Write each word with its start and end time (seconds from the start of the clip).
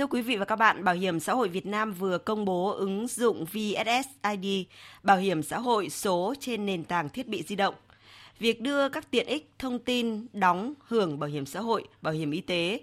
Thưa 0.00 0.06
quý 0.06 0.22
vị 0.22 0.36
và 0.36 0.44
các 0.44 0.56
bạn, 0.56 0.84
Bảo 0.84 0.94
hiểm 0.94 1.20
xã 1.20 1.32
hội 1.34 1.48
Việt 1.48 1.66
Nam 1.66 1.92
vừa 1.92 2.18
công 2.18 2.44
bố 2.44 2.70
ứng 2.70 3.06
dụng 3.08 3.44
VSSID, 3.44 4.66
bảo 5.02 5.16
hiểm 5.16 5.42
xã 5.42 5.58
hội 5.58 5.90
số 5.90 6.34
trên 6.40 6.66
nền 6.66 6.84
tảng 6.84 7.08
thiết 7.08 7.28
bị 7.28 7.42
di 7.42 7.56
động. 7.56 7.74
Việc 8.38 8.60
đưa 8.60 8.88
các 8.88 9.10
tiện 9.10 9.26
ích 9.26 9.50
thông 9.58 9.78
tin 9.78 10.26
đóng 10.32 10.74
hưởng 10.86 11.18
bảo 11.18 11.30
hiểm 11.30 11.46
xã 11.46 11.60
hội, 11.60 11.84
bảo 12.02 12.14
hiểm 12.14 12.30
y 12.30 12.40
tế 12.40 12.80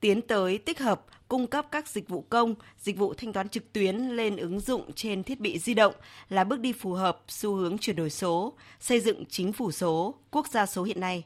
tiến 0.00 0.22
tới 0.22 0.58
tích 0.58 0.80
hợp 0.80 1.06
cung 1.28 1.46
cấp 1.46 1.66
các 1.70 1.88
dịch 1.88 2.08
vụ 2.08 2.24
công, 2.28 2.54
dịch 2.78 2.98
vụ 2.98 3.14
thanh 3.14 3.32
toán 3.32 3.48
trực 3.48 3.72
tuyến 3.72 3.96
lên 3.96 4.36
ứng 4.36 4.60
dụng 4.60 4.92
trên 4.92 5.22
thiết 5.22 5.40
bị 5.40 5.58
di 5.58 5.74
động 5.74 5.94
là 6.28 6.44
bước 6.44 6.60
đi 6.60 6.72
phù 6.72 6.92
hợp 6.92 7.22
xu 7.28 7.54
hướng 7.54 7.78
chuyển 7.78 7.96
đổi 7.96 8.10
số, 8.10 8.52
xây 8.80 9.00
dựng 9.00 9.24
chính 9.26 9.52
phủ 9.52 9.72
số, 9.72 10.14
quốc 10.30 10.46
gia 10.48 10.66
số 10.66 10.82
hiện 10.82 11.00
nay. 11.00 11.24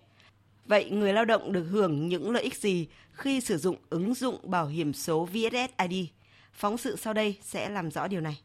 Vậy 0.67 0.91
người 0.91 1.13
lao 1.13 1.25
động 1.25 1.53
được 1.53 1.65
hưởng 1.71 2.09
những 2.09 2.31
lợi 2.31 2.43
ích 2.43 2.57
gì 2.57 2.87
khi 3.13 3.41
sử 3.41 3.59
dụng 3.59 3.77
ứng 3.91 4.15
dụng 4.15 4.51
bảo 4.51 4.67
hiểm 4.67 4.93
số 4.93 5.25
VSSID? 5.25 6.07
Phóng 6.53 6.79
sự 6.79 6.97
sau 6.97 7.13
đây 7.13 7.37
sẽ 7.43 7.69
làm 7.69 7.91
rõ 7.91 8.09
điều 8.09 8.21
này. 8.21 8.41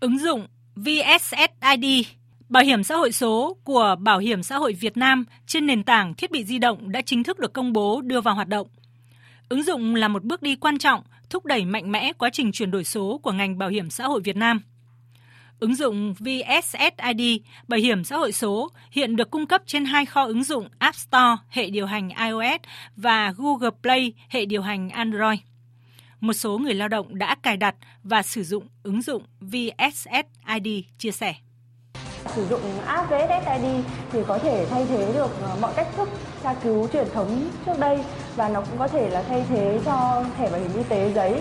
Ứng 0.00 0.18
dụng 0.18 0.46
VSSID 0.76 2.06
Bảo 2.48 2.64
hiểm 2.64 2.84
xã 2.84 2.96
hội 2.96 3.12
số 3.12 3.56
của 3.64 3.96
Bảo 4.00 4.18
hiểm 4.18 4.42
xã 4.42 4.56
hội 4.56 4.72
Việt 4.72 4.96
Nam 4.96 5.24
trên 5.46 5.66
nền 5.66 5.84
tảng 5.84 6.14
thiết 6.14 6.30
bị 6.30 6.44
di 6.44 6.58
động 6.58 6.92
đã 6.92 7.02
chính 7.02 7.24
thức 7.24 7.38
được 7.38 7.52
công 7.52 7.72
bố, 7.72 8.00
đưa 8.00 8.20
vào 8.20 8.34
hoạt 8.34 8.48
động. 8.48 8.66
Ứng 9.48 9.62
dụng 9.62 9.94
là 9.94 10.08
một 10.08 10.24
bước 10.24 10.42
đi 10.42 10.56
quan 10.56 10.78
trọng 10.78 11.02
thúc 11.30 11.44
đẩy 11.44 11.64
mạnh 11.64 11.92
mẽ 11.92 12.12
quá 12.12 12.30
trình 12.32 12.52
chuyển 12.52 12.70
đổi 12.70 12.84
số 12.84 13.20
của 13.22 13.32
ngành 13.32 13.58
bảo 13.58 13.68
hiểm 13.68 13.90
xã 13.90 14.06
hội 14.06 14.20
Việt 14.24 14.36
Nam. 14.36 14.60
Ứng 15.60 15.74
dụng 15.74 16.14
VSSID 16.14 17.40
bảo 17.68 17.80
hiểm 17.80 18.04
xã 18.04 18.16
hội 18.16 18.32
số, 18.32 18.68
hiện 18.90 19.16
được 19.16 19.30
cung 19.30 19.46
cấp 19.46 19.62
trên 19.66 19.84
hai 19.84 20.06
kho 20.06 20.24
ứng 20.24 20.44
dụng 20.44 20.68
App 20.78 20.96
Store, 20.96 21.36
hệ 21.48 21.70
điều 21.70 21.86
hành 21.86 22.08
iOS 22.08 22.60
và 22.96 23.34
Google 23.36 23.70
Play, 23.82 24.12
hệ 24.28 24.44
điều 24.44 24.62
hành 24.62 24.90
Android. 24.90 25.38
Một 26.20 26.32
số 26.32 26.58
người 26.58 26.74
lao 26.74 26.88
động 26.88 27.18
đã 27.18 27.34
cài 27.42 27.56
đặt 27.56 27.74
và 28.02 28.22
sử 28.22 28.42
dụng 28.42 28.68
ứng 28.82 29.02
dụng 29.02 29.22
VSSID 29.40 30.68
chia 30.98 31.10
sẻ 31.10 31.34
sử 32.34 32.46
dụng 32.46 32.60
app 32.86 33.10
VSSID 33.10 33.64
thì 34.12 34.20
có 34.26 34.38
thể 34.38 34.66
thay 34.70 34.86
thế 34.88 35.12
được 35.14 35.30
ờ, 35.42 35.56
mọi 35.60 35.72
cách 35.76 35.86
thức 35.96 36.08
tra 36.42 36.54
cứu 36.54 36.88
truyền 36.92 37.06
thống 37.14 37.50
trước 37.66 37.78
đây 37.78 37.98
và 38.36 38.48
nó 38.48 38.60
cũng 38.60 38.78
có 38.78 38.88
thể 38.88 39.10
là 39.10 39.22
thay 39.22 39.44
thế 39.48 39.80
cho 39.84 40.24
thẻ 40.38 40.50
bảo 40.50 40.60
hiểm 40.60 40.70
y 40.76 40.82
tế 40.88 41.12
giấy. 41.14 41.40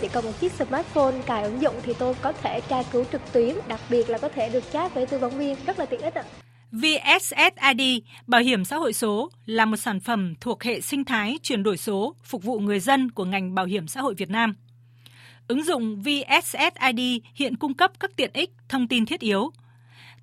Chỉ 0.00 0.08
cần 0.12 0.24
một 0.24 0.40
chiếc 0.40 0.52
smartphone 0.52 1.14
cài 1.26 1.42
ứng 1.42 1.62
dụng 1.62 1.74
thì 1.82 1.92
tôi 1.98 2.14
có 2.22 2.32
thể 2.32 2.60
tra 2.68 2.82
cứu 2.82 3.04
trực 3.12 3.32
tuyến, 3.32 3.56
đặc 3.68 3.80
biệt 3.90 4.10
là 4.10 4.18
có 4.18 4.28
thể 4.28 4.48
được 4.48 4.72
chat 4.72 4.94
với 4.94 5.06
tư 5.06 5.18
vấn 5.18 5.38
viên 5.38 5.56
rất 5.66 5.78
là 5.78 5.86
tiện 5.86 6.00
ích 6.00 6.14
ạ. 6.14 6.24
VSSID, 6.72 7.80
Bảo 8.26 8.40
hiểm 8.40 8.64
xã 8.64 8.76
hội 8.76 8.92
số, 8.92 9.30
là 9.46 9.64
một 9.64 9.76
sản 9.76 10.00
phẩm 10.00 10.34
thuộc 10.40 10.62
hệ 10.62 10.80
sinh 10.80 11.04
thái 11.04 11.38
chuyển 11.42 11.62
đổi 11.62 11.76
số 11.76 12.14
phục 12.24 12.42
vụ 12.42 12.58
người 12.58 12.80
dân 12.80 13.10
của 13.10 13.24
ngành 13.24 13.54
bảo 13.54 13.64
hiểm 13.64 13.86
xã 13.86 14.00
hội 14.00 14.14
Việt 14.14 14.30
Nam. 14.30 14.54
Ứng 15.48 15.64
dụng 15.64 16.02
VSSID 16.02 17.00
hiện 17.34 17.56
cung 17.56 17.74
cấp 17.74 17.92
các 18.00 18.10
tiện 18.16 18.30
ích, 18.34 18.50
thông 18.68 18.88
tin 18.88 19.06
thiết 19.06 19.20
yếu. 19.20 19.50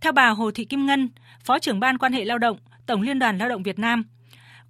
Theo 0.02 0.12
bà 0.12 0.30
Hồ 0.30 0.52
Thị 0.52 0.66
Kim 0.66 0.86
Ngân, 0.86 1.09
Phó 1.44 1.59
trưởng 1.59 1.80
ban 1.80 1.97
quan 1.97 2.14
hệ 2.14 2.25
lao 2.25 2.38
động, 2.38 2.58
Tổng 2.86 3.02
Liên 3.02 3.20
đoàn 3.20 3.38
Lao 3.38 3.50
động 3.50 3.64
Việt 3.64 3.80
Nam, 3.80 4.03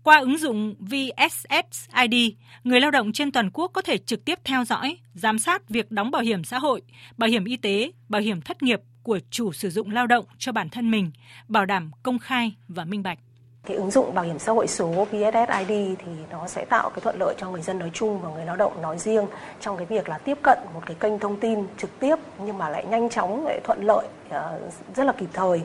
qua 0.03 0.19
ứng 0.19 0.38
dụng 0.38 0.75
VSSID, 0.80 2.16
người 2.64 2.81
lao 2.81 2.92
động 2.92 3.11
trên 3.11 3.31
toàn 3.31 3.50
quốc 3.53 3.72
có 3.73 3.81
thể 3.81 3.97
trực 3.97 4.25
tiếp 4.25 4.39
theo 4.44 4.66
dõi, 4.66 4.97
giám 5.14 5.39
sát 5.39 5.69
việc 5.69 5.92
đóng 5.92 6.11
bảo 6.11 6.22
hiểm 6.22 6.44
xã 6.44 6.59
hội, 6.59 6.81
bảo 7.17 7.30
hiểm 7.30 7.45
y 7.45 7.58
tế, 7.58 7.92
bảo 8.09 8.22
hiểm 8.22 8.42
thất 8.42 8.64
nghiệp 8.64 8.81
của 9.03 9.20
chủ 9.30 9.52
sử 9.52 9.70
dụng 9.70 9.92
lao 9.92 10.08
động 10.08 10.25
cho 10.38 10.52
bản 10.52 10.70
thân 10.70 10.92
mình, 10.92 11.11
bảo 11.47 11.66
đảm 11.66 11.92
công 12.03 12.20
khai 12.20 12.55
và 12.67 12.86
minh 12.86 13.03
bạch. 13.03 13.20
Cái 13.65 13.77
ứng 13.77 13.91
dụng 13.91 14.13
bảo 14.13 14.25
hiểm 14.25 14.39
xã 14.39 14.52
hội 14.52 14.67
số 14.67 14.88
VSSID 15.11 15.97
thì 15.97 16.11
nó 16.31 16.47
sẽ 16.47 16.65
tạo 16.65 16.89
cái 16.89 16.99
thuận 17.02 17.15
lợi 17.19 17.35
cho 17.38 17.49
người 17.49 17.61
dân 17.61 17.79
nói 17.79 17.91
chung 17.93 18.21
và 18.21 18.29
người 18.29 18.45
lao 18.45 18.55
động 18.55 18.81
nói 18.81 18.97
riêng 18.97 19.25
trong 19.59 19.77
cái 19.77 19.85
việc 19.85 20.09
là 20.09 20.17
tiếp 20.17 20.38
cận 20.43 20.59
một 20.73 20.81
cái 20.85 20.95
kênh 20.99 21.19
thông 21.19 21.39
tin 21.39 21.67
trực 21.77 21.99
tiếp 21.99 22.15
nhưng 22.45 22.57
mà 22.57 22.69
lại 22.69 22.85
nhanh 22.85 23.09
chóng 23.09 23.45
lại 23.45 23.59
thuận 23.63 23.83
lợi 23.83 24.07
ờ, 24.30 24.59
rất 24.95 25.03
là 25.03 25.14
kịp 25.14 25.30
thời. 25.33 25.61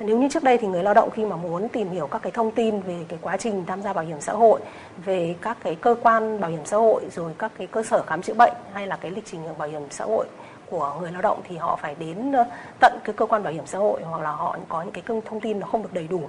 Nếu 0.00 0.18
như 0.18 0.28
trước 0.28 0.42
đây 0.42 0.58
thì 0.58 0.66
người 0.66 0.82
lao 0.82 0.94
động 0.94 1.10
khi 1.10 1.24
mà 1.24 1.36
muốn 1.36 1.68
tìm 1.68 1.90
hiểu 1.90 2.06
các 2.06 2.22
cái 2.22 2.32
thông 2.32 2.50
tin 2.50 2.80
về 2.80 2.96
cái 3.08 3.18
quá 3.22 3.36
trình 3.36 3.64
tham 3.66 3.82
gia 3.82 3.92
bảo 3.92 4.04
hiểm 4.04 4.20
xã 4.20 4.32
hội, 4.32 4.60
về 5.04 5.34
các 5.40 5.56
cái 5.62 5.74
cơ 5.74 5.94
quan 6.02 6.40
bảo 6.40 6.50
hiểm 6.50 6.64
xã 6.64 6.76
hội 6.76 7.02
rồi 7.12 7.32
các 7.38 7.52
cái 7.58 7.66
cơ 7.66 7.82
sở 7.82 8.02
khám 8.06 8.22
chữa 8.22 8.34
bệnh 8.34 8.54
hay 8.72 8.86
là 8.86 8.96
cái 8.96 9.10
lịch 9.10 9.26
trình 9.26 9.42
hưởng 9.42 9.58
bảo 9.58 9.68
hiểm 9.68 9.82
xã 9.90 10.04
hội 10.04 10.26
của 10.70 10.96
người 11.00 11.12
lao 11.12 11.22
động 11.22 11.40
thì 11.48 11.56
họ 11.56 11.78
phải 11.82 11.94
đến 11.94 12.32
ờ, 12.32 12.44
tận 12.80 12.98
cái 13.04 13.14
cơ 13.14 13.26
quan 13.26 13.42
bảo 13.42 13.52
hiểm 13.52 13.66
xã 13.66 13.78
hội 13.78 14.02
hoặc 14.04 14.22
là 14.22 14.30
họ 14.30 14.56
có 14.68 14.82
những 14.82 14.92
cái 14.92 15.20
thông 15.24 15.40
tin 15.40 15.60
nó 15.60 15.66
không 15.66 15.82
được 15.82 15.92
đầy 15.92 16.06
đủ 16.08 16.22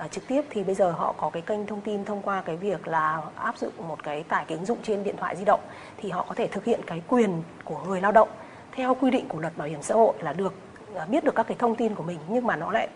À, 0.00 0.08
trực 0.08 0.26
tiếp 0.28 0.42
thì 0.50 0.62
bây 0.64 0.74
giờ 0.74 0.90
họ 0.90 1.14
có 1.18 1.30
cái 1.30 1.42
kênh 1.42 1.66
thông 1.66 1.80
tin 1.80 2.04
thông 2.04 2.22
qua 2.22 2.42
cái 2.42 2.56
việc 2.56 2.88
là 2.88 3.22
áp 3.36 3.58
dụng 3.58 3.72
một 3.88 4.02
cái 4.02 4.22
tải 4.22 4.44
cái 4.48 4.58
ứng 4.58 4.66
dụng 4.66 4.78
trên 4.82 5.04
điện 5.04 5.16
thoại 5.16 5.36
di 5.36 5.44
động 5.44 5.60
thì 5.96 6.10
họ 6.10 6.26
có 6.28 6.34
thể 6.34 6.46
thực 6.46 6.64
hiện 6.64 6.80
cái 6.86 7.02
quyền 7.08 7.42
của 7.64 7.78
người 7.86 8.00
lao 8.00 8.12
động 8.12 8.28
theo 8.72 8.94
quy 8.94 9.10
định 9.10 9.28
của 9.28 9.40
luật 9.40 9.56
bảo 9.56 9.68
hiểm 9.68 9.82
xã 9.82 9.94
hội 9.94 10.14
là 10.20 10.32
được 10.32 10.54
à, 10.94 11.04
biết 11.04 11.24
được 11.24 11.34
các 11.34 11.46
cái 11.46 11.56
thông 11.58 11.74
tin 11.74 11.94
của 11.94 12.02
mình 12.02 12.18
nhưng 12.28 12.46
mà 12.46 12.56
nó 12.56 12.70
lại 12.70 12.88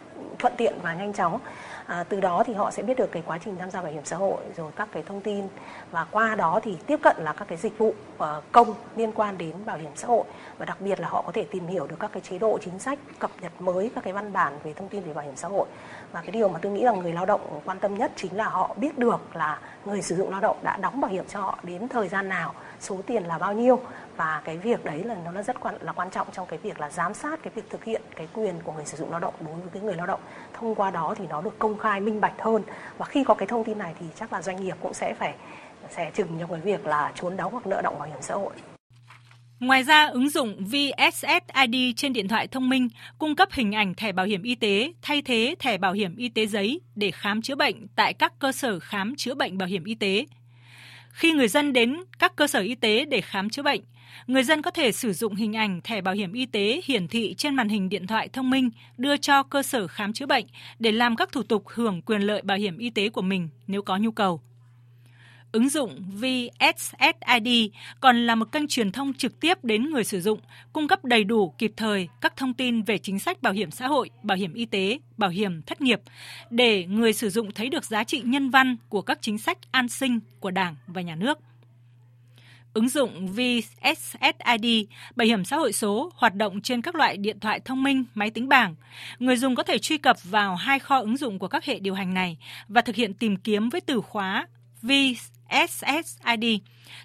thuận 0.44 0.56
tiện 0.56 0.74
và 0.82 0.94
nhanh 0.94 1.12
chóng. 1.12 1.38
À, 1.86 2.04
từ 2.08 2.20
đó 2.20 2.42
thì 2.46 2.54
họ 2.54 2.70
sẽ 2.70 2.82
biết 2.82 2.96
được 2.96 3.12
cái 3.12 3.22
quá 3.26 3.38
trình 3.44 3.56
tham 3.56 3.70
gia 3.70 3.82
bảo 3.82 3.92
hiểm 3.92 4.04
xã 4.04 4.16
hội 4.16 4.38
rồi 4.56 4.72
các 4.76 4.88
cái 4.92 5.02
thông 5.02 5.20
tin. 5.20 5.48
Và 5.90 6.06
qua 6.10 6.34
đó 6.34 6.60
thì 6.62 6.76
tiếp 6.86 7.00
cận 7.02 7.16
là 7.18 7.32
các 7.32 7.48
cái 7.48 7.58
dịch 7.58 7.78
vụ 7.78 7.88
uh, 7.88 8.24
công 8.52 8.74
liên 8.96 9.12
quan 9.12 9.38
đến 9.38 9.52
bảo 9.64 9.76
hiểm 9.76 9.90
xã 9.94 10.06
hội. 10.06 10.24
Và 10.58 10.66
đặc 10.66 10.80
biệt 10.80 11.00
là 11.00 11.08
họ 11.08 11.22
có 11.22 11.32
thể 11.32 11.44
tìm 11.50 11.66
hiểu 11.66 11.86
được 11.86 11.96
các 12.00 12.10
cái 12.12 12.20
chế 12.20 12.38
độ 12.38 12.58
chính 12.58 12.78
sách 12.78 12.98
cập 13.18 13.30
nhật 13.40 13.52
mới 13.58 13.90
các 13.94 14.04
cái 14.04 14.12
văn 14.12 14.32
bản 14.32 14.58
về 14.62 14.72
thông 14.72 14.88
tin 14.88 15.02
về 15.02 15.12
bảo 15.12 15.24
hiểm 15.24 15.36
xã 15.36 15.48
hội. 15.48 15.66
Và 16.12 16.20
cái 16.20 16.30
điều 16.30 16.48
mà 16.48 16.58
tôi 16.62 16.72
nghĩ 16.72 16.82
là 16.82 16.92
người 16.92 17.12
lao 17.12 17.26
động 17.26 17.60
quan 17.64 17.78
tâm 17.78 17.94
nhất 17.94 18.12
chính 18.16 18.36
là 18.36 18.48
họ 18.48 18.74
biết 18.76 18.98
được 18.98 19.36
là 19.36 19.58
người 19.84 20.02
sử 20.02 20.16
dụng 20.16 20.30
lao 20.30 20.40
động 20.40 20.56
đã 20.62 20.76
đóng 20.76 21.00
bảo 21.00 21.10
hiểm 21.10 21.24
cho 21.28 21.40
họ 21.40 21.58
đến 21.62 21.88
thời 21.88 22.08
gian 22.08 22.28
nào 22.28 22.54
số 22.80 22.98
tiền 23.06 23.24
là 23.24 23.38
bao 23.38 23.52
nhiêu. 23.52 23.80
Và 24.16 24.42
cái 24.44 24.56
việc 24.56 24.84
đấy 24.84 25.04
là 25.04 25.16
nó 25.32 25.42
rất 25.42 25.60
quan 25.60 25.74
là 25.80 25.92
quan 25.92 26.10
trọng 26.10 26.26
trong 26.32 26.46
cái 26.46 26.58
việc 26.58 26.80
là 26.80 26.90
giám 26.90 27.14
sát 27.14 27.42
cái 27.42 27.52
việc 27.54 27.70
thực 27.70 27.84
hiện 27.84 28.02
cái 28.16 28.28
quyền 28.34 28.54
của 28.64 28.72
người 28.72 28.84
sử 28.84 28.96
dụng 28.96 29.10
lao 29.10 29.20
động 29.20 29.34
đối 29.40 29.54
với 29.54 29.70
cái 29.72 29.82
người 29.82 29.94
lao 29.94 30.06
động 30.06 30.20
thông 30.52 30.74
qua 30.74 30.90
đó 30.90 31.14
thì 31.18 31.24
nó 31.28 31.40
được 31.40 31.58
công 31.58 31.78
khai 31.78 32.00
minh 32.00 32.20
bạch 32.20 32.42
hơn 32.42 32.62
và 32.98 33.06
khi 33.06 33.24
có 33.24 33.34
cái 33.34 33.48
thông 33.48 33.64
tin 33.64 33.78
này 33.78 33.94
thì 34.00 34.06
chắc 34.14 34.32
là 34.32 34.42
doanh 34.42 34.64
nghiệp 34.64 34.76
cũng 34.80 34.94
sẽ 34.94 35.14
phải 35.14 35.34
sẽ 35.90 36.10
chừng 36.14 36.28
trong 36.40 36.50
cái 36.50 36.60
việc 36.60 36.86
là 36.86 37.12
trốn 37.14 37.36
đóng 37.36 37.52
hoặc 37.52 37.66
nợ 37.66 37.80
động 37.82 37.98
bảo 37.98 38.08
hiểm 38.08 38.18
xã 38.20 38.34
hội 38.34 38.52
Ngoài 39.60 39.82
ra, 39.82 40.06
ứng 40.06 40.30
dụng 40.30 40.56
VSSID 40.64 41.76
trên 41.96 42.12
điện 42.12 42.28
thoại 42.28 42.46
thông 42.46 42.68
minh 42.68 42.88
cung 43.18 43.36
cấp 43.36 43.48
hình 43.52 43.72
ảnh 43.74 43.94
thẻ 43.94 44.12
bảo 44.12 44.26
hiểm 44.26 44.42
y 44.42 44.54
tế 44.54 44.92
thay 45.02 45.22
thế 45.22 45.54
thẻ 45.58 45.78
bảo 45.78 45.92
hiểm 45.92 46.16
y 46.16 46.28
tế 46.28 46.46
giấy 46.46 46.80
để 46.94 47.10
khám 47.10 47.42
chữa 47.42 47.54
bệnh 47.54 47.86
tại 47.96 48.14
các 48.14 48.32
cơ 48.38 48.52
sở 48.52 48.78
khám 48.78 49.16
chữa 49.16 49.34
bệnh 49.34 49.58
bảo 49.58 49.68
hiểm 49.68 49.84
y 49.84 49.94
tế. 49.94 50.26
Khi 51.10 51.32
người 51.32 51.48
dân 51.48 51.72
đến 51.72 51.96
các 52.18 52.36
cơ 52.36 52.46
sở 52.46 52.60
y 52.60 52.74
tế 52.74 53.04
để 53.04 53.20
khám 53.20 53.50
chữa 53.50 53.62
bệnh, 53.62 53.80
người 54.26 54.42
dân 54.42 54.62
có 54.62 54.70
thể 54.70 54.92
sử 54.92 55.12
dụng 55.12 55.34
hình 55.34 55.56
ảnh 55.56 55.80
thẻ 55.84 56.00
bảo 56.00 56.14
hiểm 56.14 56.32
y 56.32 56.46
tế 56.46 56.80
hiển 56.84 57.08
thị 57.08 57.34
trên 57.38 57.54
màn 57.54 57.68
hình 57.68 57.88
điện 57.88 58.06
thoại 58.06 58.28
thông 58.28 58.50
minh 58.50 58.70
đưa 58.98 59.16
cho 59.16 59.42
cơ 59.42 59.62
sở 59.62 59.86
khám 59.86 60.12
chữa 60.12 60.26
bệnh 60.26 60.46
để 60.78 60.92
làm 60.92 61.16
các 61.16 61.32
thủ 61.32 61.42
tục 61.42 61.64
hưởng 61.66 62.02
quyền 62.02 62.22
lợi 62.22 62.42
bảo 62.42 62.58
hiểm 62.58 62.78
y 62.78 62.90
tế 62.90 63.08
của 63.08 63.22
mình 63.22 63.48
nếu 63.66 63.82
có 63.82 63.96
nhu 63.96 64.10
cầu. 64.10 64.40
Ứng 65.52 65.68
dụng 65.68 66.04
VSSID 66.12 67.48
còn 68.00 68.26
là 68.26 68.34
một 68.34 68.52
kênh 68.52 68.68
truyền 68.68 68.92
thông 68.92 69.14
trực 69.14 69.40
tiếp 69.40 69.64
đến 69.64 69.90
người 69.90 70.04
sử 70.04 70.20
dụng, 70.20 70.40
cung 70.72 70.88
cấp 70.88 71.04
đầy 71.04 71.24
đủ 71.24 71.54
kịp 71.58 71.72
thời 71.76 72.08
các 72.20 72.36
thông 72.36 72.54
tin 72.54 72.82
về 72.82 72.98
chính 72.98 73.18
sách 73.18 73.42
bảo 73.42 73.52
hiểm 73.52 73.70
xã 73.70 73.86
hội, 73.86 74.10
bảo 74.22 74.38
hiểm 74.38 74.54
y 74.54 74.66
tế, 74.66 74.98
bảo 75.16 75.30
hiểm 75.30 75.62
thất 75.62 75.80
nghiệp 75.80 76.00
để 76.50 76.84
người 76.86 77.12
sử 77.12 77.30
dụng 77.30 77.52
thấy 77.52 77.68
được 77.68 77.84
giá 77.84 78.04
trị 78.04 78.22
nhân 78.24 78.50
văn 78.50 78.76
của 78.88 79.02
các 79.02 79.18
chính 79.20 79.38
sách 79.38 79.58
an 79.70 79.88
sinh 79.88 80.20
của 80.40 80.50
Đảng 80.50 80.76
và 80.86 81.00
nhà 81.00 81.14
nước. 81.14 81.38
Ứng 82.74 82.88
dụng 82.88 83.26
VSSID, 83.26 84.66
bảo 85.16 85.26
hiểm 85.26 85.44
xã 85.44 85.56
hội 85.56 85.72
số, 85.72 86.10
hoạt 86.14 86.34
động 86.34 86.60
trên 86.60 86.82
các 86.82 86.94
loại 86.94 87.16
điện 87.16 87.40
thoại 87.40 87.60
thông 87.60 87.82
minh, 87.82 88.04
máy 88.14 88.30
tính 88.30 88.48
bảng. 88.48 88.74
Người 89.18 89.36
dùng 89.36 89.54
có 89.54 89.62
thể 89.62 89.78
truy 89.78 89.98
cập 89.98 90.16
vào 90.24 90.56
hai 90.56 90.78
kho 90.78 90.98
ứng 90.98 91.16
dụng 91.16 91.38
của 91.38 91.48
các 91.48 91.64
hệ 91.64 91.78
điều 91.78 91.94
hành 91.94 92.14
này 92.14 92.38
và 92.68 92.80
thực 92.80 92.96
hiện 92.96 93.14
tìm 93.14 93.36
kiếm 93.36 93.68
với 93.68 93.80
từ 93.80 94.00
khóa 94.00 94.46
VSSID, 94.82 96.44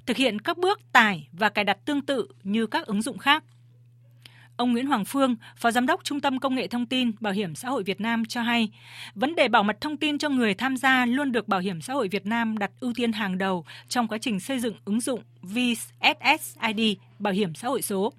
thực 0.05 0.17
hiện 0.17 0.41
các 0.41 0.57
bước 0.57 0.79
tải 0.91 1.27
và 1.31 1.49
cài 1.49 1.65
đặt 1.65 1.77
tương 1.85 2.01
tự 2.01 2.27
như 2.43 2.67
các 2.67 2.85
ứng 2.85 3.01
dụng 3.01 3.17
khác. 3.17 3.43
Ông 4.59 4.71
Nguyễn 4.71 4.87
Hoàng 4.87 5.05
Phương, 5.05 5.35
Phó 5.57 5.71
Giám 5.71 5.85
đốc 5.85 6.03
Trung 6.03 6.21
tâm 6.21 6.39
Công 6.39 6.55
nghệ 6.55 6.67
Thông 6.67 6.85
tin 6.85 7.11
Bảo 7.19 7.33
hiểm 7.33 7.55
xã 7.55 7.69
hội 7.69 7.83
Việt 7.83 8.01
Nam 8.01 8.25
cho 8.25 8.41
hay, 8.41 8.69
vấn 9.15 9.35
đề 9.35 9.47
bảo 9.47 9.63
mật 9.63 9.81
thông 9.81 9.97
tin 9.97 10.17
cho 10.17 10.29
người 10.29 10.53
tham 10.53 10.77
gia 10.77 11.05
luôn 11.05 11.31
được 11.31 11.47
Bảo 11.47 11.59
hiểm 11.59 11.81
xã 11.81 11.93
hội 11.93 12.07
Việt 12.07 12.25
Nam 12.25 12.57
đặt 12.57 12.71
ưu 12.79 12.93
tiên 12.95 13.11
hàng 13.11 13.37
đầu 13.37 13.65
trong 13.87 14.07
quá 14.07 14.17
trình 14.17 14.39
xây 14.39 14.59
dựng 14.59 14.75
ứng 14.85 15.01
dụng 15.01 15.21
VSSID 15.41 16.97
Bảo 17.19 17.33
hiểm 17.33 17.55
xã 17.55 17.67
hội 17.67 17.81
số. 17.81 18.13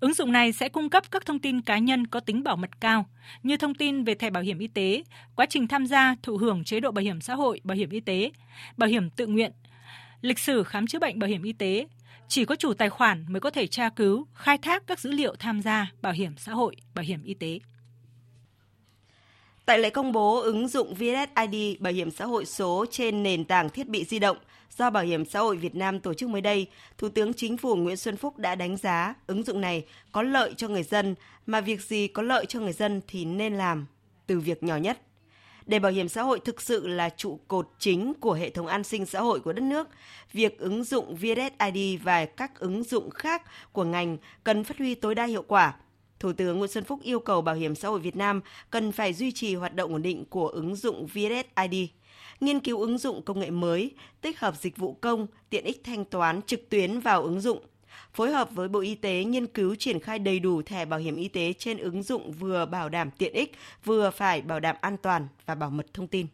Ứng 0.00 0.14
dụng 0.14 0.32
này 0.32 0.52
sẽ 0.52 0.68
cung 0.68 0.90
cấp 0.90 1.10
các 1.10 1.26
thông 1.26 1.38
tin 1.38 1.60
cá 1.60 1.78
nhân 1.78 2.06
có 2.06 2.20
tính 2.20 2.42
bảo 2.42 2.56
mật 2.56 2.80
cao, 2.80 3.06
như 3.42 3.56
thông 3.56 3.74
tin 3.74 4.04
về 4.04 4.14
thẻ 4.14 4.30
bảo 4.30 4.42
hiểm 4.42 4.58
y 4.58 4.66
tế, 4.66 5.02
quá 5.34 5.46
trình 5.46 5.68
tham 5.68 5.86
gia 5.86 6.16
thụ 6.22 6.36
hưởng 6.36 6.64
chế 6.64 6.80
độ 6.80 6.90
bảo 6.90 7.02
hiểm 7.02 7.20
xã 7.20 7.34
hội, 7.34 7.60
bảo 7.64 7.76
hiểm 7.76 7.90
y 7.90 8.00
tế, 8.00 8.30
bảo 8.76 8.88
hiểm 8.88 9.10
tự 9.10 9.26
nguyện, 9.26 9.52
lịch 10.20 10.38
sử 10.38 10.62
khám 10.62 10.86
chữa 10.86 10.98
bệnh 10.98 11.18
bảo 11.18 11.28
hiểm 11.28 11.42
y 11.42 11.52
tế. 11.52 11.86
Chỉ 12.30 12.44
có 12.44 12.56
chủ 12.56 12.74
tài 12.74 12.90
khoản 12.90 13.24
mới 13.28 13.40
có 13.40 13.50
thể 13.50 13.66
tra 13.66 13.88
cứu, 13.88 14.26
khai 14.34 14.58
thác 14.58 14.86
các 14.86 15.00
dữ 15.00 15.10
liệu 15.10 15.34
tham 15.38 15.62
gia 15.62 15.92
bảo 16.02 16.12
hiểm 16.12 16.34
xã 16.38 16.52
hội, 16.52 16.76
bảo 16.94 17.04
hiểm 17.04 17.22
y 17.22 17.34
tế. 17.34 17.58
Tại 19.66 19.78
lễ 19.78 19.90
công 19.90 20.12
bố 20.12 20.40
ứng 20.40 20.68
dụng 20.68 20.94
VSID 20.94 21.80
bảo 21.80 21.92
hiểm 21.92 22.10
xã 22.10 22.26
hội 22.26 22.46
số 22.46 22.86
trên 22.90 23.22
nền 23.22 23.44
tảng 23.44 23.70
thiết 23.70 23.88
bị 23.88 24.04
di 24.04 24.18
động 24.18 24.36
do 24.78 24.90
Bảo 24.90 25.04
hiểm 25.04 25.24
xã 25.24 25.40
hội 25.40 25.56
Việt 25.56 25.74
Nam 25.74 26.00
tổ 26.00 26.14
chức 26.14 26.28
mới 26.28 26.40
đây, 26.40 26.66
Thủ 26.98 27.08
tướng 27.08 27.34
Chính 27.34 27.56
phủ 27.56 27.76
Nguyễn 27.76 27.96
Xuân 27.96 28.16
Phúc 28.16 28.38
đã 28.38 28.54
đánh 28.54 28.76
giá 28.76 29.14
ứng 29.26 29.42
dụng 29.42 29.60
này 29.60 29.84
có 30.12 30.22
lợi 30.22 30.54
cho 30.56 30.68
người 30.68 30.82
dân, 30.82 31.14
mà 31.46 31.60
việc 31.60 31.82
gì 31.82 32.08
có 32.08 32.22
lợi 32.22 32.46
cho 32.46 32.60
người 32.60 32.72
dân 32.72 33.00
thì 33.08 33.24
nên 33.24 33.54
làm, 33.54 33.86
từ 34.26 34.40
việc 34.40 34.62
nhỏ 34.62 34.76
nhất. 34.76 34.98
Để 35.70 35.78
bảo 35.78 35.92
hiểm 35.92 36.08
xã 36.08 36.22
hội 36.22 36.40
thực 36.40 36.60
sự 36.60 36.86
là 36.86 37.08
trụ 37.08 37.40
cột 37.48 37.68
chính 37.78 38.14
của 38.20 38.32
hệ 38.32 38.50
thống 38.50 38.66
an 38.66 38.84
sinh 38.84 39.06
xã 39.06 39.20
hội 39.20 39.40
của 39.40 39.52
đất 39.52 39.62
nước, 39.62 39.88
việc 40.32 40.58
ứng 40.58 40.84
dụng 40.84 41.16
VSID 41.16 42.02
và 42.02 42.24
các 42.24 42.58
ứng 42.58 42.82
dụng 42.82 43.10
khác 43.10 43.42
của 43.72 43.84
ngành 43.84 44.16
cần 44.44 44.64
phát 44.64 44.78
huy 44.78 44.94
tối 44.94 45.14
đa 45.14 45.24
hiệu 45.24 45.44
quả– 45.48 45.74
Thủ 46.20 46.32
tướng 46.32 46.58
Nguyễn 46.58 46.70
Xuân 46.70 46.84
Phúc 46.84 47.00
yêu 47.02 47.20
cầu 47.20 47.42
Bảo 47.42 47.54
hiểm 47.54 47.74
xã 47.74 47.88
hội 47.88 48.00
Việt 48.00 48.16
Nam 48.16 48.40
cần 48.70 48.92
phải 48.92 49.12
duy 49.12 49.32
trì 49.32 49.54
hoạt 49.54 49.74
động 49.74 49.92
ổn 49.92 50.02
định 50.02 50.24
của 50.24 50.48
ứng 50.48 50.76
dụng 50.76 51.06
VSID, 51.06 51.88
nghiên 52.40 52.60
cứu 52.60 52.80
ứng 52.80 52.98
dụng 52.98 53.22
công 53.22 53.40
nghệ 53.40 53.50
mới, 53.50 53.90
tích 54.20 54.40
hợp 54.40 54.54
dịch 54.56 54.76
vụ 54.76 54.92
công, 55.00 55.26
tiện 55.50 55.64
ích 55.64 55.84
thanh 55.84 56.04
toán 56.04 56.42
trực 56.42 56.68
tuyến 56.68 57.00
vào 57.00 57.22
ứng 57.22 57.40
dụng, 57.40 57.58
phối 58.12 58.30
hợp 58.30 58.50
với 58.52 58.68
Bộ 58.68 58.80
Y 58.80 58.94
tế 58.94 59.24
nghiên 59.24 59.46
cứu 59.46 59.74
triển 59.74 60.00
khai 60.00 60.18
đầy 60.18 60.40
đủ 60.40 60.62
thẻ 60.62 60.84
bảo 60.84 61.00
hiểm 61.00 61.16
y 61.16 61.28
tế 61.28 61.52
trên 61.58 61.78
ứng 61.78 62.02
dụng 62.02 62.32
vừa 62.32 62.66
bảo 62.66 62.88
đảm 62.88 63.10
tiện 63.18 63.32
ích, 63.32 63.52
vừa 63.84 64.10
phải 64.10 64.42
bảo 64.42 64.60
đảm 64.60 64.76
an 64.80 64.96
toàn 64.96 65.28
và 65.46 65.54
bảo 65.54 65.70
mật 65.70 65.86
thông 65.94 66.06
tin. 66.06 66.26